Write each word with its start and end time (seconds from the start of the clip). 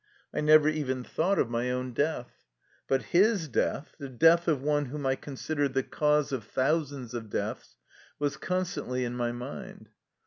I 0.33 0.41
never 0.41 0.67
even 0.67 1.03
thought 1.03 1.37
of 1.37 1.51
my 1.51 1.69
own 1.69 1.93
death. 1.93 2.31
But 2.87 3.13
Ms 3.13 3.47
death, 3.49 3.93
the 3.99 4.09
death 4.09 4.47
of 4.47 4.63
one 4.63 4.85
whom 4.85 5.05
I 5.05 5.13
considered 5.15 5.75
the 5.75 5.83
cause 5.83 6.31
of 6.31 6.43
thousands 6.43 7.13
of 7.13 7.29
deaths, 7.29 7.75
was 8.17 8.35
constantly 8.35 9.05
in 9.05 9.13
my 9.15 9.31
mind. 9.31 9.89